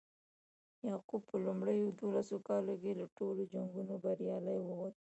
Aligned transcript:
یعقوب 0.89 1.21
په 1.29 1.35
لومړیو 1.45 1.95
دولسو 2.01 2.35
کالو 2.47 2.73
کې 2.81 2.91
له 2.99 3.05
ټولو 3.17 3.41
جنګونو 3.53 3.93
بریالی 4.03 4.57
ووت. 4.61 4.93